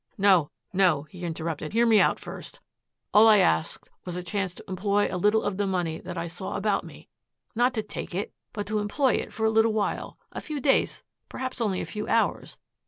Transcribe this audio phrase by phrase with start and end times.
[0.17, 1.73] "No, no," he interrupted.
[1.73, 2.59] "Hear me out first.
[3.13, 6.25] All I asked was a chance to employ a little of the money that I
[6.25, 7.07] saw about me
[7.53, 11.03] not to take it, but to employ it for a little while, a few days,
[11.29, 12.57] perhaps only a few hours.